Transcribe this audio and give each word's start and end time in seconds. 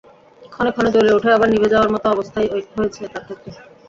ক্ষণে 0.43 0.71
ক্ষণে 0.71 0.89
জ্বলে 0.93 1.11
ওঠে 1.13 1.29
আবার 1.31 1.49
নিভে 1.49 1.71
যাওয়ার 1.73 1.93
মতো 1.93 2.05
অবস্থাই 2.09 2.47
হয়েছে 2.73 3.01
তাঁর 3.13 3.23
ক্ষেত্রে। 3.27 3.51